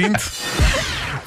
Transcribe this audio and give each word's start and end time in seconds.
Pinto. 0.00 0.24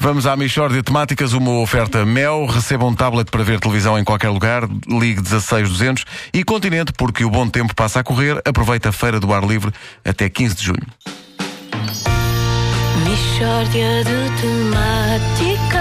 Vamos 0.00 0.26
à 0.26 0.36
Michórdia 0.36 0.82
Temáticas, 0.82 1.32
uma 1.32 1.60
oferta 1.60 2.04
Mel. 2.04 2.44
Receba 2.46 2.84
um 2.84 2.92
tablet 2.92 3.30
para 3.30 3.44
ver 3.44 3.60
televisão 3.60 3.96
em 3.96 4.02
qualquer 4.02 4.30
lugar. 4.30 4.68
Ligue 4.88 5.22
16200 5.22 6.04
e 6.32 6.42
Continente, 6.42 6.92
porque 6.92 7.24
o 7.24 7.30
bom 7.30 7.48
tempo 7.48 7.72
passa 7.74 8.00
a 8.00 8.02
correr. 8.02 8.42
Aproveita 8.44 8.88
a 8.88 8.92
Feira 8.92 9.20
do 9.20 9.32
Ar 9.32 9.44
Livre 9.44 9.72
até 10.04 10.28
15 10.28 10.56
de 10.56 10.64
junho. 10.64 10.86
Mishória 13.04 14.02
de 14.02 14.40
temáticas 14.40 15.73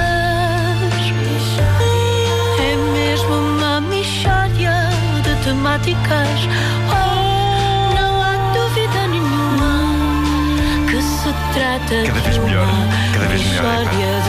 Cada 11.93 12.19
vez 12.21 12.37
melhor, 12.39 12.67
cada 13.13 13.27
vez 13.27 13.43
melhor, 13.43 13.77
temáticas 13.77 14.25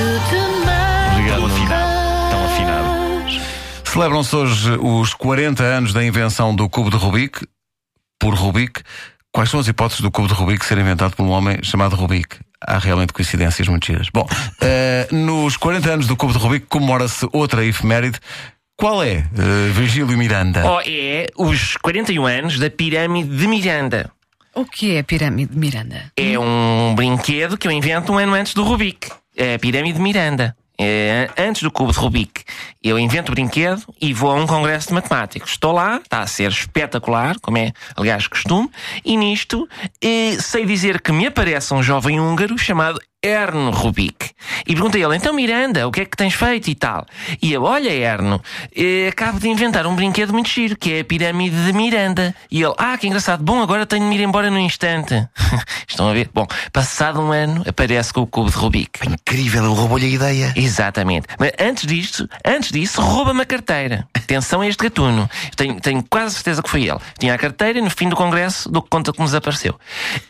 Obrigado, 1.13 1.41
Tão 1.41 1.47
afinado, 1.47 2.31
tão 2.31 2.45
afinado. 2.45 3.41
Celebram-se 3.85 4.37
hoje 4.37 4.71
os 4.79 5.15
40 5.15 5.63
anos 5.63 5.95
da 5.95 6.05
invenção 6.05 6.55
do 6.55 6.69
cubo 6.69 6.91
de 6.91 6.97
Rubik, 6.99 7.47
por 8.21 8.35
Rubik. 8.35 8.83
Quais 9.33 9.49
são 9.49 9.59
as 9.59 9.67
hipóteses 9.67 10.03
do 10.03 10.11
cubo 10.11 10.29
de 10.29 10.35
Rubik 10.35 10.63
ser 10.63 10.77
inventado 10.77 11.17
por 11.17 11.25
um 11.25 11.31
homem 11.31 11.57
chamado 11.63 11.97
Rubik? 11.97 12.37
Há 12.61 12.77
realmente 12.77 13.15
coincidências 13.15 13.67
muito 13.67 13.87
giras. 13.87 14.09
Bom, 14.13 14.29
eh, 14.61 15.09
nos 15.11 15.57
40 15.57 15.91
anos 15.91 16.07
do 16.07 16.17
cubo 16.17 16.35
de 16.35 16.39
Rubik 16.39 16.67
comemora-se 16.67 17.27
outra 17.33 17.65
efeméride. 17.65 18.19
Qual 18.77 19.03
é, 19.03 19.25
eh, 19.39 19.71
Virgílio 19.73 20.19
Miranda? 20.19 20.71
Oh, 20.71 20.81
é 20.85 21.29
os 21.35 21.79
41 21.79 22.27
anos 22.27 22.59
da 22.59 22.69
Pirâmide 22.69 23.35
de 23.35 23.47
Miranda. 23.49 24.11
O 24.55 24.65
que 24.65 24.95
é 24.95 25.01
a 25.01 25.05
pirâmide 25.05 25.53
de 25.53 25.59
Miranda? 25.59 26.13
É 26.17 26.39
um 26.39 26.95
brinquedo 26.95 27.59
que 27.59 27.67
eu 27.67 27.73
invento 27.73 28.13
um 28.13 28.19
ano 28.19 28.35
antes 28.35 28.55
do 28.55 28.63
Rubik. 28.63 29.11
É 29.37 29.55
a 29.55 29.59
Pirâmide 29.59 29.99
de 29.99 30.03
Miranda. 30.03 30.57
É, 30.79 31.29
antes 31.39 31.63
do 31.63 31.71
cubo 31.71 31.93
de 31.93 31.99
Rubik, 31.99 32.43
eu 32.83 32.99
invento 32.99 33.31
o 33.31 33.35
brinquedo 33.35 33.83
e 34.01 34.13
vou 34.13 34.31
a 34.31 34.35
um 34.35 34.47
congresso 34.47 34.89
de 34.89 34.95
matemáticos. 34.95 35.53
Estou 35.53 35.73
lá, 35.73 35.97
está 35.97 36.21
a 36.21 36.27
ser 36.27 36.51
espetacular, 36.51 37.37
como 37.41 37.59
é, 37.59 37.73
aliás, 37.97 38.27
costume, 38.27 38.69
e 39.05 39.17
nisto 39.17 39.69
eh, 40.03 40.37
sei 40.41 40.65
dizer 40.65 41.01
que 41.01 41.13
me 41.13 41.27
aparece 41.27 41.73
um 41.75 41.83
jovem 41.83 42.21
húngaro 42.21 42.59
chamado 42.59 43.01
Erno 43.25 43.71
Rubik. 43.71 44.31
E 44.67 44.75
perguntei 44.75 45.03
a 45.03 45.07
ele, 45.07 45.17
então 45.17 45.33
Miranda, 45.33 45.89
o 45.89 45.91
que 45.91 46.03
é 46.03 46.05
que 46.05 46.17
tens 46.17 46.35
feito 46.35 46.69
e 46.69 46.75
tal? 46.75 47.07
E 47.41 47.55
ele, 47.55 47.65
olha 47.65 47.91
Erno, 47.91 48.41
eh, 48.77 49.09
acabo 49.09 49.41
de 49.41 49.49
inventar 49.49 49.87
um 49.87 49.97
brinquedo 49.97 50.33
muito 50.33 50.51
giro, 50.51 50.77
que 50.77 50.93
é 50.93 51.01
a 51.01 51.05
pirâmide 51.05 51.65
de 51.65 51.73
Miranda. 51.73 52.35
E 52.51 52.63
ele, 52.63 52.75
ah, 52.77 52.99
que 52.99 53.07
engraçado, 53.07 53.43
bom, 53.43 53.63
agora 53.63 53.87
tenho 53.87 54.09
de 54.11 54.17
ir 54.17 54.23
embora 54.23 54.51
no 54.51 54.59
instante. 54.59 55.27
Estão 55.89 56.09
a 56.09 56.13
ver? 56.13 56.29
Bom, 56.35 56.47
passado 56.71 57.21
um 57.21 57.33
ano, 57.33 57.65
aparece 57.67 58.13
com 58.13 58.21
o 58.21 58.27
cubo 58.27 58.51
de 58.51 58.57
Rubik. 58.57 59.09
Incrível, 59.09 59.65
ele 59.65 59.75
roubou-lhe 59.75 60.05
a 60.05 60.11
ideia. 60.11 60.53
Exatamente. 60.55 61.27
Mas 61.39 61.53
antes 61.59 61.87
disto, 61.87 62.29
antes 62.45 62.71
disso, 62.71 63.01
rouba-me 63.01 63.41
a 63.41 63.47
carteira. 63.47 64.07
Atenção 64.13 64.61
a 64.61 64.69
este 64.69 64.83
gatuno. 64.83 65.29
Tenho, 65.57 65.81
tenho 65.81 66.05
quase 66.11 66.35
certeza 66.35 66.63
que 66.63 66.69
foi 66.69 66.83
ele. 66.83 66.99
Tinha 67.19 67.35
a 67.35 67.39
carteira 67.39 67.81
no 67.81 67.91
fim 67.91 68.09
do 68.09 68.17
congresso 68.17 68.71
do 68.71 68.83
que 68.83 68.91
conta 68.91 69.13
que 69.13 69.19
me 69.19 69.25
desapareceu. 69.25 69.79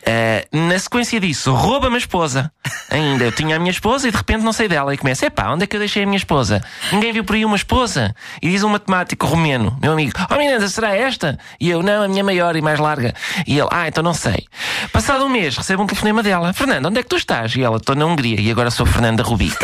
Ah, 0.05 0.45
na 0.51 0.79
sequência 0.79 1.19
disso, 1.19 1.53
rouba-me 1.53 1.95
a 1.95 1.99
esposa. 1.99 2.51
Ainda, 2.89 3.25
eu 3.25 3.31
tinha 3.31 3.55
a 3.55 3.59
minha 3.59 3.71
esposa 3.71 4.07
e 4.07 4.11
de 4.11 4.17
repente 4.17 4.43
não 4.43 4.53
sei 4.53 4.67
dela. 4.67 4.93
E 4.93 4.97
começa, 4.97 5.25
epá, 5.25 5.49
onde 5.51 5.63
é 5.63 5.67
que 5.67 5.75
eu 5.75 5.79
deixei 5.79 6.03
a 6.03 6.05
minha 6.05 6.17
esposa? 6.17 6.61
Ninguém 6.91 7.11
viu 7.13 7.23
por 7.23 7.35
aí 7.35 7.43
uma 7.43 7.55
esposa? 7.55 8.15
E 8.41 8.49
diz 8.49 8.63
um 8.63 8.69
matemático 8.69 9.25
romeno, 9.25 9.77
meu 9.81 9.93
amigo, 9.93 10.13
oh 10.29 10.35
Miranda, 10.35 10.67
será 10.67 10.95
esta? 10.95 11.37
E 11.59 11.69
eu, 11.69 11.81
não, 11.81 12.03
a 12.03 12.07
minha 12.07 12.23
maior 12.23 12.55
e 12.55 12.61
mais 12.61 12.79
larga. 12.79 13.13
E 13.47 13.57
ele, 13.57 13.67
ah, 13.71 13.87
então 13.87 14.03
não 14.03 14.13
sei. 14.13 14.45
Passado 14.91 15.25
um 15.25 15.29
mês, 15.29 15.57
recebo 15.57 15.83
um 15.83 15.87
telefonema 15.87 16.21
dela. 16.21 16.53
Fernanda, 16.53 16.87
onde 16.87 16.99
é 16.99 17.03
que 17.03 17.09
tu 17.09 17.15
estás? 17.17 17.55
E 17.55 17.63
ela, 17.63 17.77
estou 17.77 17.95
na 17.95 18.05
Hungria 18.05 18.39
e 18.39 18.51
agora 18.51 18.69
sou 18.69 18.85
Fernanda 18.85 19.23
Rubik. 19.23 19.57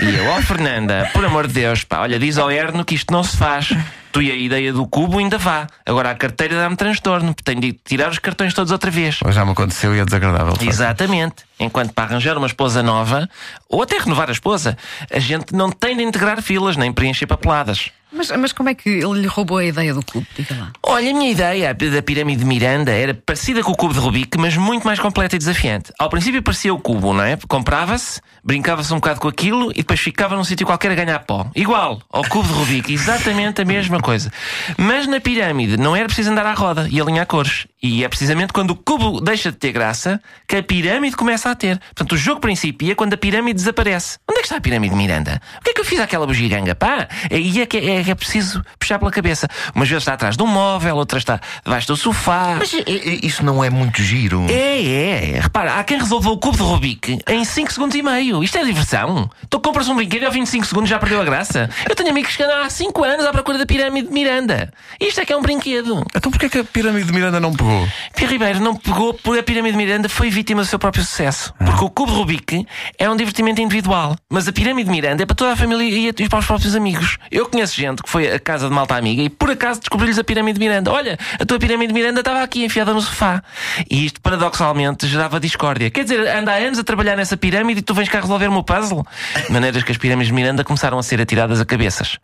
E 0.00 0.16
eu, 0.16 0.26
ó 0.28 0.42
Fernanda, 0.42 1.08
por 1.12 1.24
amor 1.24 1.46
de 1.46 1.54
Deus, 1.54 1.84
pá, 1.84 2.00
olha, 2.00 2.18
diz 2.18 2.38
ao 2.38 2.50
Erno 2.50 2.84
que 2.84 2.94
isto 2.94 3.12
não 3.12 3.22
se 3.22 3.36
faz. 3.36 3.72
Tu 4.12 4.20
e 4.20 4.30
a 4.30 4.34
ideia 4.34 4.72
do 4.74 4.86
cubo 4.86 5.18
ainda 5.18 5.38
vá. 5.38 5.66
Agora 5.86 6.10
a 6.10 6.14
carteira 6.14 6.56
dá-me 6.56 6.76
transtorno, 6.76 7.34
tenho 7.42 7.60
de 7.60 7.72
tirar 7.72 8.10
os 8.10 8.18
cartões 8.18 8.52
todos 8.52 8.70
outra 8.70 8.90
vez. 8.90 9.20
Já 9.30 9.42
me 9.44 9.52
aconteceu 9.52 9.94
e 9.96 10.00
é 10.00 10.04
desagradável. 10.04 10.54
Exatamente. 10.60 11.44
Enquanto 11.62 11.92
para 11.92 12.04
arranjar 12.04 12.36
uma 12.36 12.46
esposa 12.46 12.82
nova, 12.82 13.28
ou 13.68 13.82
até 13.82 13.98
renovar 13.98 14.28
a 14.28 14.32
esposa, 14.32 14.76
a 15.10 15.18
gente 15.18 15.54
não 15.54 15.70
tem 15.70 15.96
de 15.96 16.02
integrar 16.02 16.42
filas 16.42 16.76
nem 16.76 16.92
preencher 16.92 17.26
papeladas. 17.26 17.90
Mas, 18.12 18.30
mas 18.32 18.52
como 18.52 18.68
é 18.68 18.74
que 18.74 18.88
ele 18.90 19.22
lhe 19.22 19.26
roubou 19.26 19.56
a 19.56 19.64
ideia 19.64 19.94
do 19.94 20.04
clube? 20.04 20.26
Diga 20.36 20.54
lá. 20.54 20.72
Olha, 20.82 21.10
a 21.10 21.14
minha 21.14 21.30
ideia 21.30 21.72
da 21.72 22.02
pirâmide 22.02 22.40
de 22.40 22.44
Miranda 22.44 22.92
era 22.92 23.14
parecida 23.14 23.62
com 23.62 23.72
o 23.72 23.76
cubo 23.76 23.94
de 23.94 24.00
Rubik, 24.00 24.36
mas 24.38 24.54
muito 24.56 24.86
mais 24.86 25.00
completa 25.00 25.34
e 25.34 25.38
desafiante. 25.38 25.92
Ao 25.98 26.10
princípio 26.10 26.42
parecia 26.42 26.74
o 26.74 26.78
cubo, 26.78 27.14
não 27.14 27.24
é? 27.24 27.38
Comprava-se, 27.48 28.20
brincava-se 28.44 28.92
um 28.92 28.96
bocado 28.96 29.18
com 29.18 29.28
aquilo 29.28 29.70
e 29.70 29.76
depois 29.76 29.98
ficava 29.98 30.36
num 30.36 30.44
sítio 30.44 30.66
qualquer 30.66 30.92
a 30.92 30.94
ganhar 30.94 31.18
pó. 31.20 31.50
Igual 31.56 32.02
ao 32.10 32.22
cubo 32.24 32.46
de 32.46 32.54
Rubik, 32.54 32.92
exatamente 32.92 33.62
a 33.62 33.64
mesma 33.64 33.98
coisa. 33.98 34.30
Mas 34.76 35.06
na 35.06 35.18
pirâmide 35.18 35.78
não 35.78 35.96
era 35.96 36.04
preciso 36.04 36.30
andar 36.30 36.44
à 36.44 36.52
roda 36.52 36.86
e 36.90 37.00
alinhar 37.00 37.26
cores. 37.26 37.66
E 37.82 38.04
é 38.04 38.08
precisamente 38.08 38.52
quando 38.52 38.72
o 38.72 38.76
cubo 38.76 39.20
deixa 39.20 39.50
de 39.50 39.56
ter 39.56 39.72
graça 39.72 40.20
que 40.46 40.56
a 40.56 40.62
pirâmide 40.62 41.16
começa 41.16 41.48
a 41.48 41.51
ter. 41.54 41.78
Portanto, 41.78 42.12
o 42.12 42.16
jogo 42.16 42.40
principia 42.40 42.94
quando 42.94 43.14
a 43.14 43.16
pirâmide 43.16 43.54
desaparece. 43.54 44.18
Onde 44.28 44.38
é 44.38 44.42
que 44.42 44.46
está 44.46 44.56
a 44.56 44.60
pirâmide 44.60 44.94
de 44.94 45.00
Miranda? 45.00 45.40
O 45.60 45.64
que 45.64 45.70
é 45.70 45.74
que 45.74 45.80
eu 45.80 45.84
fiz 45.84 46.00
àquela 46.00 46.26
bugiganga? 46.26 46.74
Pá! 46.74 47.08
E 47.30 47.60
é 47.60 47.66
que 47.66 47.76
é, 47.78 48.08
é 48.10 48.14
preciso 48.14 48.64
puxar 48.82 48.98
pela 48.98 49.10
cabeça. 49.10 49.48
Umas 49.74 49.88
vezes 49.88 50.02
está 50.02 50.14
atrás 50.14 50.36
de 50.36 50.42
um 50.42 50.46
móvel, 50.46 50.96
outra 50.96 51.18
está 51.18 51.40
debaixo 51.64 51.86
do 51.86 51.96
sofá. 51.96 52.56
Mas 52.58 52.74
é- 52.74 52.82
isso 53.22 53.44
não 53.44 53.62
é 53.62 53.70
muito 53.70 54.02
giro. 54.02 54.46
É, 54.50 54.82
é. 55.36 55.40
Repara, 55.40 55.74
há 55.78 55.84
quem 55.84 55.98
resolveu 55.98 56.32
o 56.32 56.38
cubo 56.38 56.56
de 56.56 56.62
Rubik 56.62 57.18
em 57.28 57.44
5 57.44 57.72
segundos 57.72 57.96
e 57.96 58.02
meio. 58.02 58.42
Isto 58.42 58.58
é 58.58 58.64
diversão. 58.64 59.30
Tu 59.48 59.60
compras 59.60 59.88
um 59.88 59.94
brinquedo 59.94 60.22
e 60.22 60.26
ao 60.26 60.32
fim 60.32 60.42
de 60.42 60.48
5 60.48 60.66
segundos 60.66 60.90
já 60.90 60.98
perdeu 60.98 61.20
a 61.20 61.24
graça. 61.24 61.70
Eu 61.88 61.94
tenho 61.94 62.10
amigos 62.10 62.34
que 62.36 62.42
andam 62.42 62.60
há 62.60 62.68
5 62.68 63.04
anos 63.04 63.24
à 63.24 63.30
procura 63.32 63.56
da 63.58 63.64
pirâmide 63.66 64.08
de 64.08 64.12
Miranda. 64.14 64.72
Isto 65.00 65.20
é 65.20 65.24
que 65.24 65.32
é 65.32 65.36
um 65.36 65.42
brinquedo. 65.42 66.04
Então 66.14 66.30
porquê 66.30 66.48
que 66.48 66.58
a 66.58 66.64
pirâmide 66.64 67.06
de 67.06 67.12
Miranda 67.12 67.38
não 67.38 67.52
pegou? 67.52 67.88
Pierre 68.14 68.32
Ribeiro 68.32 68.60
não 68.60 68.74
pegou 68.74 69.14
porque 69.14 69.40
a 69.40 69.42
pirâmide 69.42 69.76
de 69.76 69.84
Miranda 69.84 70.08
foi 70.08 70.28
vítima 70.30 70.62
do 70.62 70.66
seu 70.66 70.78
próprio 70.78 71.04
sucesso. 71.04 71.54
Porque 71.58 71.84
o 71.84 71.90
cubo 71.90 72.10
de 72.10 72.18
Rubik 72.18 72.66
é 72.98 73.08
um 73.08 73.16
divertimento 73.16 73.60
individual. 73.60 74.16
Mas 74.28 74.48
a 74.48 74.52
pirâmide 74.52 74.88
de 74.88 74.90
Miranda 74.90 75.22
é 75.22 75.26
para 75.26 75.36
toda 75.36 75.52
a 75.52 75.56
família 75.56 76.12
e 76.18 76.28
para 76.28 76.38
os 76.40 76.46
próprios 76.46 76.74
amigos. 76.74 77.18
Eu 77.30 77.46
conheço 77.46 77.76
gente 77.76 78.02
que 78.02 78.08
foi 78.10 78.32
à 78.32 78.40
casa 78.40 78.68
de 78.72 78.74
malta 78.74 78.96
amiga 78.96 79.22
e 79.22 79.28
por 79.28 79.50
acaso 79.50 79.80
descobriu-lhes 79.80 80.18
a 80.18 80.24
pirâmide 80.24 80.58
de 80.58 80.66
Miranda. 80.66 80.90
Olha, 80.90 81.18
a 81.38 81.44
tua 81.44 81.58
pirâmide 81.58 81.92
de 81.92 81.94
Miranda 81.94 82.20
estava 82.20 82.42
aqui 82.42 82.64
enfiada 82.64 82.92
no 82.92 83.00
sofá. 83.00 83.42
E 83.88 84.06
isto, 84.06 84.20
paradoxalmente, 84.20 85.06
gerava 85.06 85.38
discórdia. 85.38 85.90
Quer 85.90 86.04
dizer, 86.04 86.26
anda 86.28 86.52
há 86.52 86.56
anos 86.56 86.78
a 86.78 86.84
trabalhar 86.84 87.16
nessa 87.16 87.36
pirâmide 87.36 87.80
e 87.80 87.82
tu 87.82 87.94
vens 87.94 88.08
cá 88.08 88.20
resolver-me 88.20 88.56
o 88.56 88.64
puzzle? 88.64 89.04
De 89.46 89.52
maneiras 89.52 89.82
que 89.82 89.92
as 89.92 89.98
pirâmides 89.98 90.28
de 90.28 90.32
Miranda 90.32 90.64
começaram 90.64 90.98
a 90.98 91.02
ser 91.02 91.20
atiradas 91.20 91.60
a 91.60 91.64
cabeças. 91.64 92.18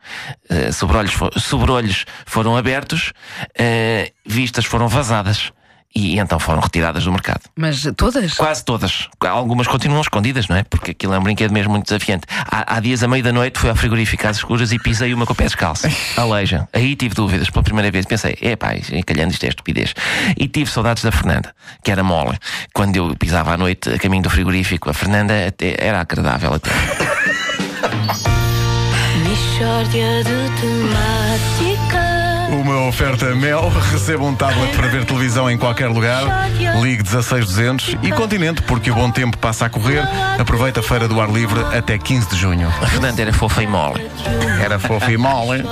Uh, 0.50 0.72
sobrolhos, 0.72 1.12
fo 1.12 1.30
sobrolhos 1.38 2.06
foram 2.26 2.56
abertos, 2.56 3.12
uh, 3.60 4.12
vistas 4.26 4.64
foram 4.64 4.88
vazadas. 4.88 5.52
E 5.94 6.18
então 6.18 6.38
foram 6.38 6.60
retiradas 6.60 7.04
do 7.04 7.10
mercado. 7.10 7.40
Mas 7.56 7.82
todas? 7.96 8.34
Quase 8.34 8.64
todas. 8.64 9.08
Algumas 9.20 9.66
continuam 9.66 10.00
escondidas, 10.00 10.46
não 10.46 10.56
é? 10.56 10.62
Porque 10.62 10.92
aquilo 10.92 11.14
é 11.14 11.18
um 11.18 11.22
brinquedo 11.22 11.50
mesmo 11.50 11.72
muito 11.72 11.84
desafiante. 11.84 12.26
Há, 12.30 12.76
há 12.76 12.80
dias, 12.80 13.02
à 13.02 13.08
meia 13.08 13.22
da 13.22 13.32
noite, 13.32 13.58
fui 13.58 13.70
ao 13.70 13.76
frigorífico 13.76 14.26
às 14.26 14.36
escuras 14.36 14.70
e 14.70 14.78
pisei 14.78 15.12
uma 15.14 15.26
com 15.26 15.32
o 15.32 15.36
pé 15.36 15.44
descalço. 15.44 15.88
Aleija. 16.16 16.68
Aí 16.72 16.94
tive 16.94 17.14
dúvidas 17.14 17.50
pela 17.50 17.62
primeira 17.62 17.90
vez. 17.90 18.06
Pensei, 18.06 18.36
é 18.40 18.54
pá, 18.54 18.74
encalhando 18.92 19.32
isto 19.32 19.44
é 19.44 19.48
estupidez. 19.48 19.94
E 20.36 20.46
tive 20.46 20.70
saudades 20.70 21.02
da 21.02 21.10
Fernanda, 21.10 21.54
que 21.82 21.90
era 21.90 22.04
mole. 22.04 22.38
Quando 22.72 22.96
eu 22.96 23.16
pisava 23.16 23.54
à 23.54 23.56
noite 23.56 23.88
a 23.90 23.98
caminho 23.98 24.22
do 24.22 24.30
frigorífico, 24.30 24.90
a 24.90 24.94
Fernanda 24.94 25.46
até 25.46 25.74
era 25.78 26.00
agradável 26.00 26.54
até. 26.54 26.70
Mishória 29.24 30.22
de 30.22 30.60
temáticas 30.60 31.87
Uma 31.87 31.87
oferta 32.88 33.34
Mel. 33.34 33.68
Receba 33.92 34.24
um 34.24 34.34
tablet 34.34 34.74
para 34.74 34.88
ver 34.88 35.04
televisão 35.04 35.50
em 35.50 35.58
qualquer 35.58 35.88
lugar. 35.88 36.22
Ligue 36.80 37.02
16200 37.02 37.96
e 38.02 38.10
Continente, 38.12 38.62
porque 38.62 38.90
o 38.90 38.94
bom 38.94 39.10
tempo 39.10 39.36
passa 39.38 39.66
a 39.66 39.70
correr. 39.70 40.02
Aproveita 40.38 40.80
a 40.80 40.82
Feira 40.82 41.06
do 41.06 41.20
Ar 41.20 41.30
Livre 41.30 41.60
até 41.76 41.98
15 41.98 42.30
de 42.30 42.36
junho. 42.36 42.68
A 42.80 42.86
Fernanda 42.86 43.20
era 43.22 43.32
fofa 43.32 43.62
e 43.62 43.66
mole. 43.66 44.10
Era 44.62 44.78
fofa 44.78 45.10
e 45.12 45.16
mole. 45.16 45.64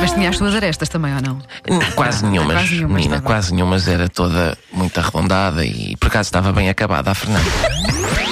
Mas 0.00 0.12
tinha 0.12 0.30
as 0.30 0.36
suas 0.36 0.54
arestas 0.54 0.88
também, 0.88 1.14
ou 1.14 1.20
não? 1.20 1.38
Quase 1.94 2.24
nenhumas, 2.24 2.56
Quase 2.56 2.74
nenhumas, 2.74 2.96
menina, 2.96 3.16
tá 3.16 3.22
quase 3.22 3.54
nenhumas. 3.54 3.88
Era 3.88 4.08
toda 4.08 4.56
muito 4.72 4.98
arredondada 4.98 5.64
e 5.64 5.96
por 5.96 6.06
acaso 6.06 6.28
estava 6.28 6.52
bem 6.52 6.68
acabada 6.68 7.10
a 7.10 7.14
Fernanda. 7.14 8.27